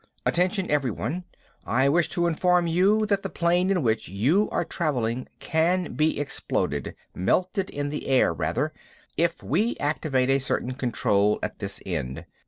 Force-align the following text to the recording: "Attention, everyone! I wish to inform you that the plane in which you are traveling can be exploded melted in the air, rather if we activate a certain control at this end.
"Attention, 0.25 0.67
everyone! 0.71 1.25
I 1.63 1.87
wish 1.87 2.09
to 2.09 2.25
inform 2.25 2.65
you 2.65 3.05
that 3.05 3.21
the 3.21 3.29
plane 3.29 3.69
in 3.69 3.83
which 3.83 4.07
you 4.09 4.49
are 4.49 4.65
traveling 4.65 5.27
can 5.37 5.93
be 5.93 6.19
exploded 6.19 6.95
melted 7.13 7.69
in 7.69 7.89
the 7.89 8.07
air, 8.07 8.33
rather 8.33 8.73
if 9.15 9.43
we 9.43 9.77
activate 9.79 10.31
a 10.31 10.39
certain 10.39 10.71
control 10.73 11.37
at 11.43 11.59
this 11.59 11.83
end. 11.85 12.25